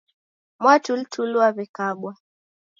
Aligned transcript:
Mwatulituli 0.61 1.33
wawekabwa 1.41 2.11